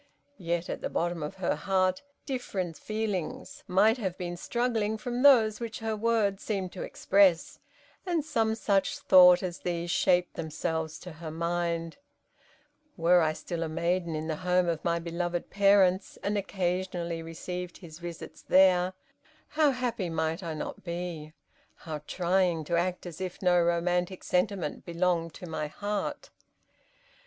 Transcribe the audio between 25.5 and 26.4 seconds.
heart!"